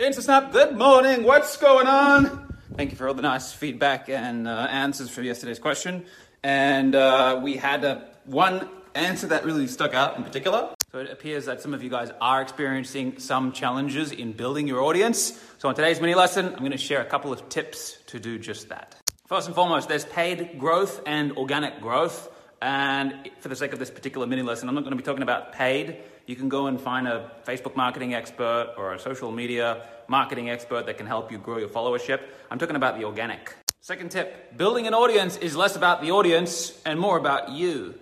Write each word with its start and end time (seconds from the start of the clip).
InstaSnap, 0.00 0.50
good 0.50 0.76
morning. 0.76 1.22
What's 1.22 1.56
going 1.56 1.86
on? 1.86 2.52
Thank 2.76 2.90
you 2.90 2.96
for 2.96 3.06
all 3.06 3.14
the 3.14 3.22
nice 3.22 3.52
feedback 3.52 4.08
and 4.08 4.48
uh, 4.48 4.66
answers 4.68 5.08
for 5.08 5.22
yesterday's 5.22 5.60
question. 5.60 6.04
And 6.42 6.96
uh, 6.96 7.38
we 7.40 7.56
had 7.56 7.84
uh, 7.84 8.00
one 8.24 8.68
answer 8.96 9.28
that 9.28 9.44
really 9.44 9.68
stuck 9.68 9.94
out 9.94 10.16
in 10.16 10.24
particular. 10.24 10.70
So 10.90 10.98
it 10.98 11.12
appears 11.12 11.46
that 11.46 11.62
some 11.62 11.74
of 11.74 11.84
you 11.84 11.90
guys 11.90 12.10
are 12.20 12.42
experiencing 12.42 13.20
some 13.20 13.52
challenges 13.52 14.10
in 14.10 14.32
building 14.32 14.66
your 14.66 14.82
audience. 14.82 15.40
So 15.58 15.68
on 15.68 15.76
today's 15.76 16.00
mini 16.00 16.16
lesson, 16.16 16.46
I'm 16.46 16.58
going 16.58 16.72
to 16.72 16.76
share 16.76 17.00
a 17.00 17.06
couple 17.06 17.32
of 17.32 17.48
tips 17.48 17.96
to 18.08 18.18
do 18.18 18.36
just 18.36 18.70
that. 18.70 18.96
First 19.28 19.46
and 19.46 19.54
foremost, 19.54 19.88
there's 19.88 20.06
paid 20.06 20.58
growth 20.58 21.02
and 21.06 21.36
organic 21.36 21.80
growth. 21.80 22.28
And 22.64 23.30
for 23.40 23.48
the 23.48 23.56
sake 23.56 23.74
of 23.74 23.78
this 23.78 23.90
particular 23.90 24.26
mini 24.26 24.40
lesson, 24.40 24.70
I'm 24.70 24.74
not 24.74 24.84
going 24.84 24.92
to 24.92 24.96
be 24.96 25.02
talking 25.02 25.22
about 25.22 25.52
paid. 25.52 25.98
You 26.26 26.34
can 26.34 26.48
go 26.48 26.66
and 26.66 26.80
find 26.80 27.06
a 27.06 27.30
Facebook 27.46 27.76
marketing 27.76 28.14
expert 28.14 28.72
or 28.78 28.94
a 28.94 28.98
social 28.98 29.30
media 29.30 29.86
marketing 30.08 30.48
expert 30.48 30.86
that 30.86 30.96
can 30.96 31.06
help 31.06 31.30
you 31.30 31.36
grow 31.36 31.58
your 31.58 31.68
followership. 31.68 32.22
I'm 32.50 32.58
talking 32.58 32.76
about 32.76 32.96
the 32.96 33.04
organic. 33.04 33.54
Second 33.82 34.12
tip 34.12 34.56
building 34.56 34.86
an 34.86 34.94
audience 34.94 35.36
is 35.36 35.54
less 35.54 35.76
about 35.76 36.00
the 36.00 36.12
audience 36.12 36.72
and 36.86 36.98
more 36.98 37.18
about 37.18 37.50
you. 37.50 37.96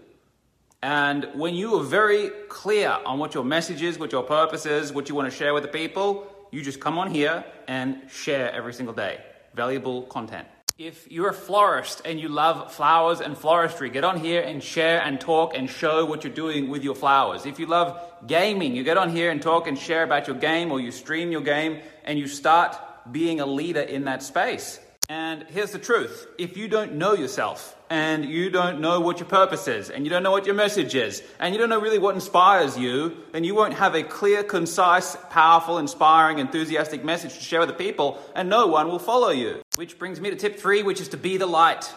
And 0.80 1.26
when 1.34 1.56
you 1.56 1.80
are 1.80 1.82
very 1.82 2.30
clear 2.48 2.96
on 3.04 3.18
what 3.18 3.34
your 3.34 3.42
message 3.42 3.82
is, 3.82 3.98
what 3.98 4.12
your 4.12 4.22
purpose 4.22 4.64
is, 4.64 4.92
what 4.92 5.08
you 5.08 5.16
want 5.16 5.28
to 5.28 5.36
share 5.36 5.54
with 5.54 5.64
the 5.64 5.70
people, 5.70 6.24
you 6.52 6.62
just 6.62 6.78
come 6.78 6.98
on 6.98 7.10
here 7.10 7.44
and 7.66 8.00
share 8.08 8.52
every 8.52 8.74
single 8.74 8.94
day. 8.94 9.18
Valuable 9.54 10.02
content. 10.02 10.46
If 10.84 11.06
you're 11.08 11.28
a 11.28 11.32
florist 11.32 12.02
and 12.04 12.18
you 12.18 12.26
love 12.28 12.72
flowers 12.72 13.20
and 13.20 13.36
floristry, 13.36 13.92
get 13.92 14.02
on 14.02 14.18
here 14.18 14.42
and 14.42 14.60
share 14.60 15.00
and 15.00 15.20
talk 15.20 15.56
and 15.56 15.70
show 15.70 16.04
what 16.04 16.24
you're 16.24 16.32
doing 16.32 16.70
with 16.70 16.82
your 16.82 16.96
flowers. 16.96 17.46
If 17.46 17.60
you 17.60 17.66
love 17.66 18.00
gaming, 18.26 18.74
you 18.74 18.82
get 18.82 18.96
on 18.96 19.14
here 19.14 19.30
and 19.30 19.40
talk 19.40 19.68
and 19.68 19.78
share 19.78 20.02
about 20.02 20.26
your 20.26 20.34
game 20.34 20.72
or 20.72 20.80
you 20.80 20.90
stream 20.90 21.30
your 21.30 21.40
game 21.40 21.78
and 22.02 22.18
you 22.18 22.26
start 22.26 22.76
being 23.12 23.38
a 23.38 23.46
leader 23.46 23.80
in 23.80 24.06
that 24.06 24.24
space. 24.24 24.80
And 25.12 25.44
here's 25.50 25.72
the 25.72 25.78
truth 25.78 26.26
if 26.38 26.56
you 26.56 26.68
don't 26.68 26.94
know 26.94 27.12
yourself 27.12 27.76
and 27.90 28.24
you 28.24 28.48
don't 28.48 28.80
know 28.80 29.00
what 29.00 29.20
your 29.20 29.28
purpose 29.28 29.68
is 29.68 29.90
and 29.90 30.06
you 30.06 30.10
don't 30.10 30.22
know 30.22 30.30
what 30.30 30.46
your 30.46 30.54
message 30.54 30.94
is 30.94 31.22
and 31.38 31.54
you 31.54 31.60
don't 31.60 31.68
know 31.68 31.82
really 31.82 31.98
what 31.98 32.14
inspires 32.14 32.78
you, 32.78 33.18
then 33.32 33.44
you 33.44 33.54
won't 33.54 33.74
have 33.74 33.94
a 33.94 34.02
clear, 34.02 34.42
concise, 34.42 35.14
powerful, 35.28 35.76
inspiring, 35.76 36.38
enthusiastic 36.38 37.04
message 37.04 37.34
to 37.34 37.44
share 37.44 37.60
with 37.60 37.68
the 37.68 37.74
people 37.74 38.18
and 38.34 38.48
no 38.48 38.66
one 38.68 38.88
will 38.88 38.98
follow 38.98 39.28
you. 39.28 39.60
Which 39.76 39.98
brings 39.98 40.18
me 40.18 40.30
to 40.30 40.36
tip 40.36 40.58
three, 40.58 40.82
which 40.82 40.98
is 40.98 41.08
to 41.08 41.18
be 41.18 41.36
the 41.36 41.44
light. 41.46 41.92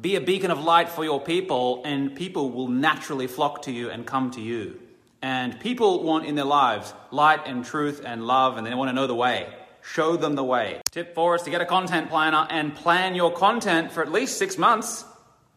Be 0.00 0.16
a 0.16 0.20
beacon 0.20 0.50
of 0.50 0.58
light 0.58 0.88
for 0.88 1.04
your 1.04 1.20
people, 1.20 1.82
and 1.84 2.16
people 2.16 2.50
will 2.50 2.68
naturally 2.68 3.28
flock 3.28 3.62
to 3.62 3.72
you 3.72 3.90
and 3.90 4.04
come 4.04 4.32
to 4.32 4.40
you. 4.40 4.80
And 5.22 5.58
people 5.60 6.02
want 6.02 6.26
in 6.26 6.34
their 6.34 6.44
lives 6.44 6.92
light 7.12 7.42
and 7.46 7.64
truth 7.64 8.02
and 8.04 8.26
love, 8.26 8.58
and 8.58 8.66
they 8.66 8.74
want 8.74 8.88
to 8.88 8.92
know 8.92 9.06
the 9.06 9.14
way. 9.14 9.46
Show 9.86 10.16
them 10.16 10.34
the 10.34 10.44
way. 10.44 10.80
Tip 10.90 11.14
four 11.14 11.36
is 11.36 11.42
to 11.42 11.50
get 11.50 11.60
a 11.60 11.64
content 11.64 12.10
planner 12.10 12.46
and 12.50 12.74
plan 12.74 13.14
your 13.14 13.32
content 13.32 13.92
for 13.92 14.02
at 14.02 14.10
least 14.10 14.36
six 14.36 14.58
months. 14.58 15.04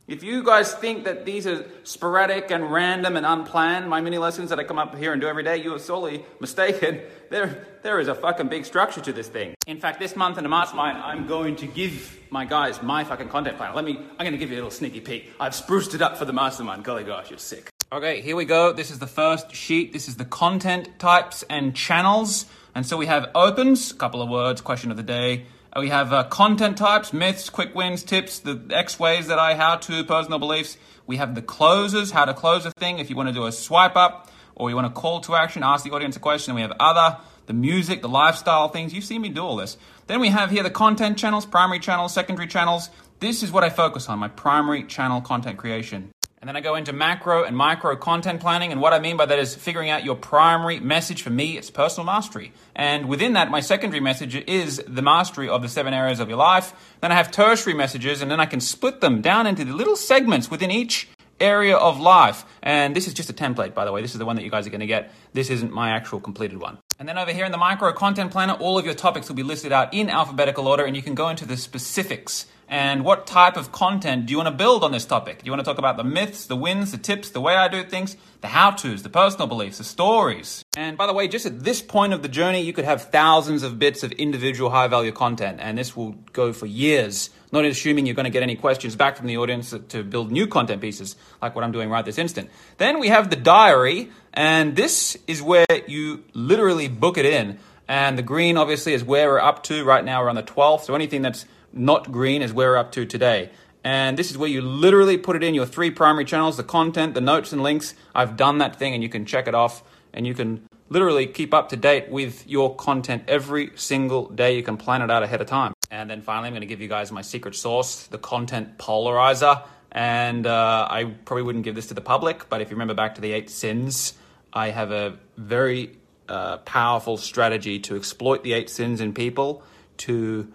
If 0.07 0.23
you 0.23 0.43
guys 0.43 0.73
think 0.73 1.05
that 1.05 1.25
these 1.25 1.45
are 1.47 1.65
sporadic 1.83 2.51
and 2.51 2.71
random 2.71 3.17
and 3.17 3.25
unplanned, 3.25 3.89
my 3.89 4.01
mini 4.01 4.17
lessons 4.17 4.49
that 4.51 4.59
I 4.59 4.63
come 4.63 4.77
up 4.77 4.95
here 4.95 5.13
and 5.13 5.21
do 5.21 5.27
every 5.27 5.43
day, 5.43 5.57
you 5.57 5.73
are 5.73 5.79
sorely 5.79 6.25
mistaken. 6.39 7.01
There, 7.31 7.67
there 7.81 7.99
is 7.99 8.07
a 8.07 8.15
fucking 8.15 8.49
big 8.49 8.65
structure 8.65 9.01
to 9.01 9.11
this 9.11 9.27
thing. 9.27 9.55
In 9.67 9.79
fact, 9.79 9.99
this 9.99 10.15
month 10.15 10.37
in 10.37 10.43
the 10.43 10.49
mastermind, 10.49 10.99
I'm 10.99 11.25
going 11.27 11.55
to 11.57 11.67
give 11.67 12.17
my 12.29 12.45
guys 12.45 12.81
my 12.83 13.03
fucking 13.03 13.29
content 13.29 13.57
planner. 13.57 13.75
Let 13.75 13.85
me, 13.85 13.97
I'm 13.97 14.25
going 14.25 14.31
to 14.31 14.37
give 14.37 14.51
you 14.51 14.55
a 14.55 14.61
little 14.61 14.71
sneaky 14.71 15.01
peek. 15.01 15.31
I've 15.39 15.55
spruced 15.55 15.95
it 15.95 16.01
up 16.01 16.17
for 16.17 16.25
the 16.25 16.33
mastermind. 16.33 16.83
Golly 16.83 17.03
gosh, 17.03 17.31
it's 17.31 17.43
sick. 17.43 17.69
Okay, 17.91 18.21
here 18.21 18.35
we 18.35 18.45
go. 18.45 18.73
This 18.73 18.91
is 18.91 18.99
the 18.99 19.07
first 19.07 19.55
sheet. 19.55 19.91
This 19.91 20.07
is 20.07 20.15
the 20.17 20.25
content 20.25 20.99
types 20.99 21.43
and 21.49 21.75
channels. 21.75 22.45
And 22.75 22.85
so 22.85 22.97
we 22.97 23.07
have 23.07 23.29
opens, 23.35 23.91
a 23.91 23.95
couple 23.95 24.21
of 24.21 24.29
words, 24.29 24.61
question 24.61 24.91
of 24.91 24.97
the 24.97 25.03
day. 25.03 25.45
We 25.77 25.89
have 25.89 26.11
uh, 26.11 26.23
content 26.25 26.77
types, 26.77 27.13
myths, 27.13 27.49
quick 27.49 27.75
wins, 27.75 28.03
tips, 28.03 28.39
the 28.39 28.59
X 28.71 28.99
ways 28.99 29.27
that 29.27 29.37
I 29.37 29.55
how 29.55 29.75
to, 29.77 30.03
personal 30.03 30.39
beliefs. 30.39 30.77
We 31.05 31.17
have 31.17 31.35
the 31.35 31.41
closes, 31.41 32.11
how 32.11 32.25
to 32.25 32.33
close 32.33 32.65
a 32.65 32.71
thing 32.71 32.99
if 32.99 33.09
you 33.09 33.15
want 33.15 33.29
to 33.29 33.33
do 33.33 33.45
a 33.45 33.51
swipe 33.51 33.95
up 33.95 34.29
or 34.55 34.69
you 34.69 34.75
want 34.75 34.93
to 34.93 35.01
call 35.01 35.21
to 35.21 35.35
action, 35.35 35.63
ask 35.63 35.85
the 35.85 35.91
audience 35.91 36.15
a 36.15 36.19
question. 36.19 36.53
We 36.53 36.61
have 36.61 36.73
other, 36.79 37.17
the 37.45 37.53
music, 37.53 38.01
the 38.01 38.09
lifestyle 38.09 38.67
things. 38.67 38.93
You've 38.93 39.05
seen 39.05 39.21
me 39.21 39.29
do 39.29 39.43
all 39.43 39.55
this. 39.55 39.77
Then 40.07 40.19
we 40.19 40.29
have 40.29 40.51
here 40.51 40.63
the 40.63 40.69
content 40.69 41.17
channels, 41.17 41.45
primary 41.45 41.79
channels, 41.79 42.13
secondary 42.13 42.47
channels. 42.47 42.89
This 43.19 43.41
is 43.41 43.51
what 43.51 43.63
I 43.63 43.69
focus 43.69 44.09
on, 44.09 44.19
my 44.19 44.27
primary 44.27 44.83
channel 44.83 45.21
content 45.21 45.57
creation. 45.57 46.11
And 46.41 46.47
then 46.47 46.55
I 46.55 46.61
go 46.61 46.75
into 46.75 46.93
macro 46.93 47.43
and 47.43 47.55
micro 47.55 47.97
content 47.97 48.39
planning. 48.39 48.71
And 48.71 48.79
what 48.79 48.93
I 48.93 48.99
mean 48.99 49.17
by 49.17 49.25
that 49.25 49.39
is 49.39 49.55
figuring 49.55 49.89
out 49.89 50.05
your 50.05 50.15
primary 50.15 50.79
message. 50.79 51.21
For 51.21 51.29
me, 51.29 51.57
it's 51.57 51.69
personal 51.69 52.05
mastery. 52.05 52.53
And 52.73 53.09
within 53.09 53.33
that, 53.33 53.51
my 53.51 53.59
secondary 53.59 53.99
message 53.99 54.35
is 54.35 54.81
the 54.87 55.01
mastery 55.01 55.49
of 55.49 55.61
the 55.61 55.67
seven 55.67 55.93
areas 55.93 56.21
of 56.21 56.29
your 56.29 56.37
life. 56.37 56.73
Then 57.01 57.11
I 57.11 57.15
have 57.15 57.29
tertiary 57.29 57.73
messages, 57.73 58.21
and 58.21 58.31
then 58.31 58.39
I 58.39 58.45
can 58.45 58.61
split 58.61 59.01
them 59.01 59.21
down 59.21 59.47
into 59.47 59.65
the 59.65 59.73
little 59.73 59.97
segments 59.97 60.49
within 60.49 60.71
each 60.71 61.09
area 61.41 61.75
of 61.75 61.99
life. 61.99 62.45
And 62.63 62.95
this 62.95 63.07
is 63.07 63.13
just 63.13 63.29
a 63.29 63.33
template, 63.33 63.73
by 63.73 63.83
the 63.83 63.91
way. 63.91 64.01
This 64.01 64.13
is 64.13 64.19
the 64.19 64.25
one 64.25 64.37
that 64.37 64.43
you 64.43 64.49
guys 64.49 64.65
are 64.65 64.69
going 64.69 64.79
to 64.79 64.87
get. 64.87 65.11
This 65.33 65.49
isn't 65.49 65.73
my 65.73 65.89
actual 65.89 66.21
completed 66.21 66.61
one. 66.61 66.77
And 66.99 67.07
then 67.07 67.17
over 67.17 67.33
here 67.33 67.45
in 67.45 67.51
the 67.51 67.57
micro 67.57 67.91
content 67.91 68.31
planner, 68.31 68.53
all 68.53 68.77
of 68.77 68.85
your 68.85 68.93
topics 68.93 69.27
will 69.27 69.35
be 69.35 69.43
listed 69.43 69.73
out 69.73 69.93
in 69.93 70.09
alphabetical 70.09 70.69
order, 70.69 70.85
and 70.85 70.95
you 70.95 71.01
can 71.01 71.15
go 71.15 71.27
into 71.27 71.45
the 71.45 71.57
specifics 71.57 72.45
and 72.69 73.03
what 73.03 73.25
type 73.25 73.57
of 73.57 73.71
content 73.71 74.27
do 74.27 74.31
you 74.31 74.37
want 74.37 74.47
to 74.47 74.53
build 74.53 74.83
on 74.83 74.91
this 74.91 75.03
topic? 75.03 75.39
Do 75.39 75.45
you 75.45 75.51
want 75.51 75.61
to 75.61 75.65
talk 75.65 75.79
about 75.79 75.97
the 75.97 76.03
myths, 76.03 76.45
the 76.45 76.55
wins, 76.55 76.91
the 76.91 76.99
tips, 76.99 77.31
the 77.31 77.41
way 77.41 77.55
I 77.55 77.67
do 77.67 77.83
things, 77.83 78.15
the 78.41 78.47
how 78.47 78.69
to's, 78.69 79.01
the 79.01 79.09
personal 79.09 79.47
beliefs, 79.47 79.79
the 79.79 79.83
stories? 79.83 80.63
And 80.77 80.95
by 80.95 81.07
the 81.07 81.13
way, 81.13 81.27
just 81.27 81.47
at 81.47 81.61
this 81.61 81.81
point 81.81 82.13
of 82.13 82.21
the 82.21 82.27
journey, 82.27 82.61
you 82.61 82.71
could 82.71 82.85
have 82.85 83.09
thousands 83.09 83.63
of 83.63 83.79
bits 83.79 84.03
of 84.03 84.11
individual 84.11 84.69
high 84.69 84.87
value 84.87 85.11
content, 85.11 85.57
and 85.59 85.79
this 85.79 85.95
will 85.95 86.11
go 86.31 86.53
for 86.53 86.67
years. 86.67 87.31
Not 87.51 87.65
assuming 87.65 88.05
you're 88.05 88.13
going 88.13 88.25
to 88.25 88.29
get 88.29 88.43
any 88.43 88.55
questions 88.55 88.95
back 88.95 89.17
from 89.17 89.25
the 89.25 89.37
audience 89.37 89.73
to 89.89 90.03
build 90.03 90.31
new 90.31 90.45
content 90.45 90.79
pieces 90.79 91.15
like 91.41 91.55
what 91.55 91.63
I'm 91.63 91.71
doing 91.71 91.89
right 91.89 92.05
this 92.05 92.19
instant. 92.19 92.51
Then 92.77 92.99
we 92.99 93.07
have 93.07 93.31
the 93.31 93.35
diary, 93.35 94.11
and 94.31 94.75
this 94.75 95.17
is 95.25 95.41
where 95.41 95.65
you 95.87 96.23
literally 96.33 96.87
book 96.87 97.17
it 97.17 97.25
in. 97.25 97.57
And 97.87 98.15
the 98.15 98.21
green 98.21 98.57
obviously 98.57 98.93
is 98.93 99.03
where 99.03 99.29
we're 99.29 99.39
up 99.39 99.63
to. 99.63 99.83
Right 99.83 100.05
now 100.05 100.21
we're 100.21 100.29
on 100.29 100.35
the 100.35 100.43
12th, 100.43 100.83
so 100.83 100.93
anything 100.93 101.23
that's 101.23 101.47
not 101.73 102.11
green 102.11 102.41
where 102.53 102.71
we're 102.71 102.77
up 102.77 102.91
to 102.93 103.05
today. 103.05 103.49
And 103.83 104.17
this 104.17 104.29
is 104.29 104.37
where 104.37 104.49
you 104.49 104.61
literally 104.61 105.17
put 105.17 105.35
it 105.35 105.43
in 105.43 105.53
your 105.53 105.65
three 105.65 105.91
primary 105.91 106.25
channels 106.25 106.57
the 106.57 106.63
content, 106.63 107.13
the 107.13 107.21
notes, 107.21 107.53
and 107.53 107.63
links. 107.63 107.95
I've 108.13 108.35
done 108.35 108.57
that 108.57 108.77
thing, 108.77 108.93
and 108.93 109.01
you 109.01 109.09
can 109.09 109.25
check 109.25 109.47
it 109.47 109.55
off, 109.55 109.83
and 110.13 110.27
you 110.27 110.33
can 110.33 110.67
literally 110.89 111.27
keep 111.27 111.53
up 111.53 111.69
to 111.69 111.77
date 111.77 112.09
with 112.09 112.47
your 112.47 112.75
content 112.75 113.23
every 113.27 113.71
single 113.75 114.27
day. 114.29 114.55
You 114.55 114.63
can 114.63 114.77
plan 114.77 115.01
it 115.01 115.09
out 115.09 115.23
ahead 115.23 115.39
of 115.39 115.47
time. 115.47 115.73
And 115.91 116.09
then 116.09 116.21
finally, 116.21 116.47
I'm 116.47 116.53
going 116.53 116.61
to 116.61 116.67
give 116.67 116.81
you 116.81 116.87
guys 116.87 117.11
my 117.11 117.21
secret 117.21 117.55
sauce 117.55 118.07
the 118.07 118.17
content 118.17 118.77
polarizer. 118.77 119.63
And 119.91 120.45
uh, 120.45 120.87
I 120.89 121.05
probably 121.25 121.43
wouldn't 121.43 121.63
give 121.63 121.75
this 121.75 121.87
to 121.87 121.93
the 121.93 122.01
public, 122.01 122.47
but 122.49 122.61
if 122.61 122.69
you 122.69 122.75
remember 122.75 122.93
back 122.93 123.15
to 123.15 123.21
the 123.21 123.31
eight 123.31 123.49
sins, 123.49 124.13
I 124.53 124.69
have 124.69 124.91
a 124.91 125.17
very 125.35 125.97
uh, 126.27 126.57
powerful 126.57 127.17
strategy 127.17 127.79
to 127.79 127.95
exploit 127.95 128.43
the 128.43 128.53
eight 128.53 128.69
sins 128.69 129.01
in 129.01 129.13
people 129.13 129.63
to 129.97 130.51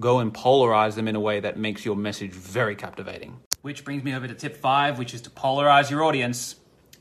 go 0.00 0.20
and 0.20 0.32
polarize 0.32 0.94
them 0.94 1.08
in 1.08 1.16
a 1.16 1.20
way 1.20 1.40
that 1.40 1.56
makes 1.56 1.84
your 1.84 1.96
message 1.96 2.32
very 2.32 2.76
captivating. 2.76 3.40
Which 3.62 3.84
brings 3.84 4.04
me 4.04 4.14
over 4.14 4.28
to 4.28 4.34
tip 4.34 4.56
five, 4.56 4.98
which 4.98 5.14
is 5.14 5.22
to 5.22 5.30
polarize 5.30 5.90
your 5.90 6.04
audience. 6.04 6.56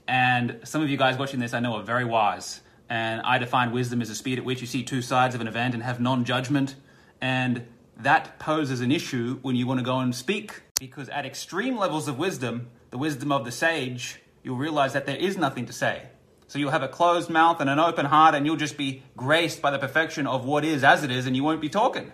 And 0.08 0.60
some 0.64 0.82
of 0.82 0.90
you 0.90 0.98
guys 0.98 1.18
watching 1.18 1.40
this 1.40 1.54
I 1.54 1.60
know 1.60 1.76
are 1.76 1.84
very 1.84 2.06
wise. 2.06 2.62
And 2.90 3.22
I 3.22 3.38
define 3.38 3.72
wisdom 3.72 4.02
as 4.02 4.10
a 4.10 4.16
speed 4.16 4.40
at 4.40 4.46
which 4.46 4.62
you 4.62 4.68
see 4.68 4.84
two 4.84 5.02
sides 5.02 5.36
of 5.36 5.42
an 5.42 5.48
event 5.48 5.74
and 5.74 5.84
have 5.84 6.00
non 6.00 6.24
judgment. 6.26 6.76
And 7.22 7.68
that 7.98 8.40
poses 8.40 8.82
an 8.82 8.92
issue 8.92 9.40
when 9.42 9.56
you 9.56 9.68
want 9.68 9.80
to 9.80 9.84
go 9.84 10.00
and 10.00 10.16
speak. 10.16 10.62
Because 10.80 11.10
at 11.10 11.26
extreme 11.26 11.78
levels 11.78 12.08
of 12.08 12.18
wisdom, 12.18 12.70
the 12.92 12.98
wisdom 12.98 13.32
of 13.32 13.44
the 13.44 13.52
sage, 13.52 14.22
you'll 14.44 14.58
realize 14.58 14.94
that 14.94 15.06
there 15.06 15.18
is 15.18 15.38
nothing 15.38 15.66
to 15.66 15.74
say. 15.74 16.10
So 16.48 16.60
you'll 16.60 16.72
have 16.72 16.84
a 16.84 16.88
closed 16.88 17.30
mouth 17.30 17.60
and 17.60 17.70
an 17.70 17.80
open 17.80 18.06
heart, 18.06 18.34
and 18.34 18.46
you'll 18.46 18.56
just 18.56 18.78
be 18.78 19.04
graced 19.18 19.62
by 19.62 19.70
the 19.70 19.80
perfection 19.80 20.26
of 20.26 20.46
what 20.46 20.64
is 20.64 20.84
as 20.84 21.04
it 21.04 21.12
is, 21.12 21.26
and 21.26 21.36
you 21.36 21.44
won't 21.44 21.60
be 21.60 21.68
talking. 21.68 22.14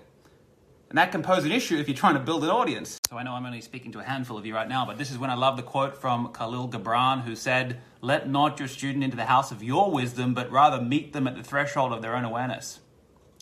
And 0.93 0.99
that 0.99 1.11
can 1.11 1.23
pose 1.23 1.43
an 1.43 1.51
issue 1.51 1.77
if 1.77 1.87
you're 1.87 1.97
trying 1.97 2.13
to 2.13 2.19
build 2.19 2.43
an 2.43 2.51
audience. 2.51 2.99
So 3.09 3.17
I 3.17 3.23
know 3.23 3.33
I'm 3.33 3.47
only 3.47 3.61
speaking 3.61 3.91
to 3.93 3.99
a 3.99 4.03
handful 4.03 4.37
of 4.37 4.45
you 4.45 4.53
right 4.53 4.69
now, 4.69 4.85
but 4.85 4.99
this 4.99 5.09
is 5.09 5.17
when 5.17 5.31
I 5.31 5.33
love 5.33 5.57
the 5.57 5.63
quote 5.63 5.97
from 5.97 6.27
Kahlil 6.27 6.69
Gibran, 6.69 7.23
who 7.23 7.35
said, 7.35 7.81
Let 8.01 8.29
not 8.29 8.59
your 8.59 8.67
student 8.67 9.03
into 9.03 9.17
the 9.17 9.25
house 9.25 9.51
of 9.51 9.63
your 9.63 9.89
wisdom, 9.89 10.35
but 10.35 10.51
rather 10.51 10.79
meet 10.79 11.11
them 11.11 11.25
at 11.25 11.35
the 11.35 11.41
threshold 11.41 11.93
of 11.93 12.03
their 12.03 12.15
own 12.15 12.25
awareness. 12.25 12.79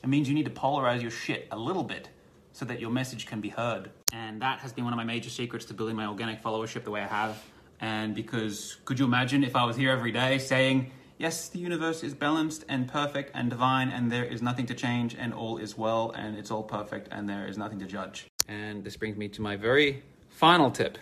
It 0.01 0.07
means 0.07 0.29
you 0.29 0.33
need 0.33 0.45
to 0.45 0.51
polarize 0.51 1.01
your 1.01 1.11
shit 1.11 1.49
a 1.51 1.57
little 1.57 1.83
bit 1.83 2.07
so 2.53 2.63
that 2.63 2.79
your 2.79 2.89
message 2.89 3.25
can 3.25 3.41
be 3.41 3.49
heard. 3.49 3.91
And 4.13 4.41
that 4.41 4.59
has 4.59 4.71
been 4.71 4.85
one 4.85 4.93
of 4.93 4.97
my 4.97 5.03
major 5.03 5.29
secrets 5.29 5.65
to 5.65 5.73
building 5.73 5.97
my 5.97 6.05
organic 6.05 6.41
followership 6.41 6.85
the 6.85 6.91
way 6.91 7.01
I 7.01 7.07
have. 7.07 7.43
And 7.81 8.15
because 8.15 8.77
could 8.85 8.97
you 8.97 9.03
imagine 9.03 9.43
if 9.43 9.57
I 9.57 9.65
was 9.65 9.75
here 9.75 9.91
every 9.91 10.13
day 10.13 10.37
saying, 10.37 10.93
Yes, 11.21 11.49
the 11.49 11.59
universe 11.59 12.01
is 12.01 12.15
balanced 12.15 12.65
and 12.67 12.87
perfect 12.87 13.29
and 13.35 13.47
divine, 13.47 13.89
and 13.89 14.11
there 14.11 14.23
is 14.23 14.41
nothing 14.41 14.65
to 14.65 14.73
change, 14.73 15.13
and 15.13 15.35
all 15.35 15.59
is 15.59 15.77
well, 15.77 16.09
and 16.17 16.35
it's 16.35 16.49
all 16.49 16.63
perfect, 16.63 17.09
and 17.11 17.29
there 17.29 17.45
is 17.45 17.59
nothing 17.59 17.77
to 17.77 17.85
judge. 17.85 18.25
And 18.47 18.83
this 18.83 18.97
brings 18.97 19.15
me 19.17 19.27
to 19.27 19.41
my 19.43 19.55
very 19.55 20.01
final 20.29 20.71
tip, 20.71 20.97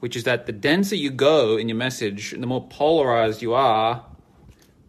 which 0.00 0.14
is 0.14 0.24
that 0.24 0.44
the 0.44 0.52
denser 0.52 0.94
you 0.94 1.08
go 1.08 1.56
in 1.56 1.70
your 1.70 1.78
message, 1.78 2.32
the 2.32 2.46
more 2.46 2.68
polarized 2.68 3.40
you 3.40 3.54
are, 3.54 4.04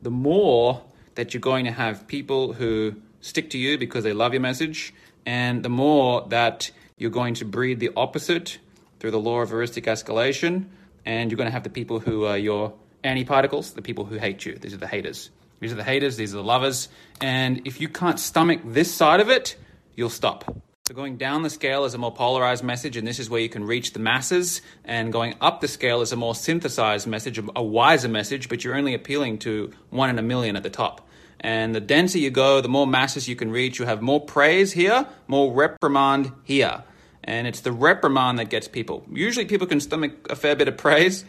the 0.02 0.12
more 0.12 0.84
that 1.16 1.34
you're 1.34 1.40
going 1.40 1.64
to 1.64 1.72
have 1.72 2.06
people 2.08 2.52
who 2.52 2.96
stick 3.22 3.52
to 3.52 3.58
you 3.58 3.78
because 3.78 4.04
they 4.04 4.12
love 4.12 4.34
your 4.34 4.42
message, 4.42 4.94
and 5.26 5.64
the 5.64 5.70
more 5.70 6.28
that 6.28 6.72
you're 6.98 7.10
going 7.10 7.36
to 7.36 7.46
breed 7.46 7.80
the 7.80 7.92
opposite 7.96 8.58
through 9.00 9.12
the 9.12 9.20
law 9.20 9.40
of 9.40 9.48
heuristic 9.48 9.86
escalation, 9.86 10.66
and 11.06 11.32
you're 11.32 11.38
going 11.38 11.48
to 11.48 11.54
have 11.54 11.64
the 11.64 11.70
people 11.70 12.02
who 12.02 12.26
are 12.26 12.38
your 12.38 12.74
antiparticles, 13.04 13.74
the 13.74 13.82
people 13.82 14.06
who 14.06 14.18
hate 14.18 14.46
you. 14.46 14.56
These 14.56 14.74
are 14.74 14.78
the 14.78 14.88
haters. 14.88 15.30
These 15.60 15.72
are 15.72 15.76
the 15.76 15.84
haters, 15.84 16.18
these 16.18 16.34
are 16.34 16.38
the 16.38 16.44
lovers. 16.44 16.90
And 17.22 17.66
if 17.66 17.80
you 17.80 17.88
can't 17.88 18.20
stomach 18.20 18.60
this 18.66 18.94
side 18.94 19.20
of 19.20 19.30
it, 19.30 19.56
you'll 19.96 20.10
stop. 20.10 20.44
So 20.88 20.94
going 20.94 21.16
down 21.16 21.44
the 21.44 21.50
scale 21.50 21.86
is 21.86 21.94
a 21.94 21.98
more 21.98 22.14
polarized 22.14 22.62
message, 22.62 22.98
and 22.98 23.08
this 23.08 23.18
is 23.18 23.30
where 23.30 23.40
you 23.40 23.48
can 23.48 23.64
reach 23.64 23.94
the 23.94 24.00
masses. 24.00 24.62
And 24.84 25.14
going 25.14 25.36
up 25.40 25.62
the 25.62 25.70
scale 25.70 26.02
is 26.02 26.12
a 26.12 26.18
more 26.18 26.36
synthesized 26.36 27.08
message, 27.08 27.40
a 27.56 27.64
wiser 27.64 28.10
message, 28.10 28.50
but 28.50 28.66
you're 28.66 28.76
only 28.76 28.94
appealing 28.94 29.38
to 29.40 29.72
one 29.92 30.10
in 30.10 30.20
a 30.20 30.22
million 30.22 30.58
at 30.58 30.64
the 30.64 30.70
top. 30.70 31.08
And 31.40 31.74
the 31.74 31.80
denser 31.80 32.18
you 32.18 32.32
go, 32.32 32.60
the 32.60 32.68
more 32.68 32.86
masses 32.86 33.30
you 33.30 33.38
can 33.38 33.50
reach. 33.50 33.80
You 33.80 33.86
have 33.86 34.02
more 34.02 34.20
praise 34.20 34.74
here, 34.74 35.08
more 35.28 35.54
reprimand 35.54 36.34
here. 36.44 36.84
And 37.24 37.48
it's 37.48 37.62
the 37.62 37.72
reprimand 37.72 38.40
that 38.40 38.50
gets 38.50 38.68
people. 38.68 39.06
Usually 39.10 39.46
people 39.46 39.68
can 39.68 39.80
stomach 39.80 40.12
a 40.30 40.36
fair 40.36 40.58
bit 40.58 40.68
of 40.68 40.76
praise, 40.76 41.24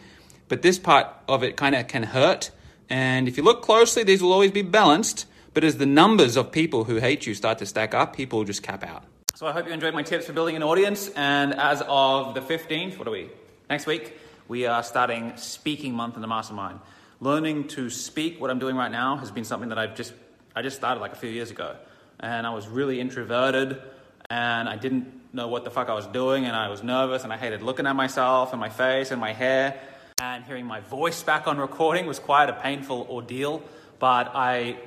but 0.47 0.61
this 0.61 0.79
part 0.79 1.07
of 1.27 1.43
it 1.43 1.57
kind 1.57 1.75
of 1.75 1.87
can 1.87 2.03
hurt. 2.03 2.51
And 2.89 3.27
if 3.27 3.37
you 3.37 3.43
look 3.43 3.61
closely, 3.61 4.03
these 4.03 4.21
will 4.21 4.31
always 4.31 4.51
be 4.51 4.61
balanced. 4.61 5.25
But 5.53 5.63
as 5.63 5.77
the 5.77 5.85
numbers 5.85 6.35
of 6.35 6.51
people 6.51 6.83
who 6.83 6.97
hate 6.97 7.25
you 7.25 7.33
start 7.33 7.59
to 7.59 7.65
stack 7.65 7.93
up, 7.93 8.15
people 8.15 8.39
will 8.39 8.45
just 8.45 8.61
cap 8.61 8.83
out. 8.83 9.03
So 9.35 9.47
I 9.47 9.51
hope 9.51 9.67
you 9.67 9.73
enjoyed 9.73 9.93
my 9.93 10.03
tips 10.03 10.25
for 10.25 10.33
building 10.33 10.55
an 10.55 10.63
audience. 10.63 11.09
And 11.15 11.53
as 11.53 11.81
of 11.87 12.35
the 12.35 12.41
15th, 12.41 12.97
what 12.97 13.07
are 13.07 13.11
we? 13.11 13.29
Next 13.69 13.85
week, 13.85 14.17
we 14.47 14.65
are 14.65 14.83
starting 14.83 15.35
speaking 15.37 15.93
month 15.93 16.15
in 16.15 16.21
the 16.21 16.27
mastermind. 16.27 16.79
Learning 17.19 17.67
to 17.69 17.89
speak, 17.89 18.39
what 18.39 18.51
I'm 18.51 18.59
doing 18.59 18.75
right 18.75 18.91
now, 18.91 19.17
has 19.17 19.31
been 19.31 19.45
something 19.45 19.69
that 19.69 19.77
I've 19.77 19.95
just 19.95 20.13
I 20.55 20.61
just 20.61 20.77
started 20.77 21.01
like 21.01 21.11
a 21.11 21.17
few 21.17 21.29
years 21.29 21.51
ago. 21.51 21.75
And 22.19 22.47
I 22.47 22.53
was 22.53 22.65
really 22.67 23.01
introverted 23.01 23.81
and 24.29 24.69
I 24.69 24.77
didn't 24.77 25.33
know 25.33 25.49
what 25.49 25.65
the 25.65 25.69
fuck 25.69 25.89
I 25.89 25.93
was 25.93 26.07
doing 26.07 26.45
and 26.45 26.55
I 26.55 26.69
was 26.69 26.81
nervous 26.81 27.25
and 27.25 27.33
I 27.33 27.37
hated 27.37 27.61
looking 27.61 27.85
at 27.85 27.95
myself 27.95 28.53
and 28.53 28.59
my 28.59 28.69
face 28.69 29.11
and 29.11 29.19
my 29.19 29.33
hair. 29.33 29.77
And 30.21 30.45
hearing 30.45 30.65
my 30.65 30.79
voice 30.79 31.23
back 31.23 31.45
on 31.45 31.57
recording 31.57 32.05
was 32.05 32.19
quite 32.19 32.47
a 32.47 32.53
painful 32.53 33.05
ordeal. 33.09 33.61
But 33.99 34.31
I 34.33 34.77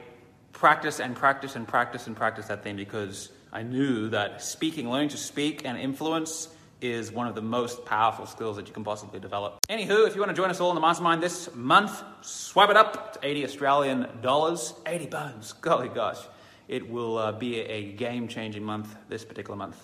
practiced 0.54 1.00
and 1.00 1.14
practiced 1.14 1.54
and 1.54 1.68
practiced 1.68 2.06
and 2.06 2.16
practiced 2.16 2.48
that 2.48 2.62
thing 2.62 2.76
because 2.76 3.28
I 3.52 3.62
knew 3.62 4.08
that 4.08 4.42
speaking, 4.42 4.88
learning 4.88 5.10
to 5.10 5.18
speak 5.18 5.66
and 5.66 5.76
influence 5.76 6.48
is 6.80 7.12
one 7.12 7.26
of 7.26 7.34
the 7.34 7.42
most 7.42 7.84
powerful 7.84 8.24
skills 8.24 8.56
that 8.56 8.68
you 8.68 8.72
can 8.72 8.84
possibly 8.84 9.20
develop. 9.20 9.58
Anywho, 9.68 10.06
if 10.06 10.14
you 10.14 10.22
want 10.22 10.30
to 10.30 10.36
join 10.36 10.48
us 10.48 10.60
all 10.60 10.70
in 10.70 10.74
the 10.74 10.80
mastermind 10.80 11.22
this 11.22 11.54
month, 11.54 12.02
swipe 12.22 12.70
it 12.70 12.78
up 12.78 13.12
to 13.12 13.18
80 13.22 13.44
Australian 13.44 14.08
dollars, 14.22 14.72
80 14.86 15.06
bones. 15.08 15.52
Golly 15.52 15.90
gosh. 15.90 16.20
It 16.68 16.88
will 16.88 17.18
uh, 17.18 17.32
be 17.32 17.60
a 17.60 17.92
game 17.92 18.28
changing 18.28 18.62
month 18.62 18.96
this 19.10 19.26
particular 19.26 19.56
month. 19.58 19.78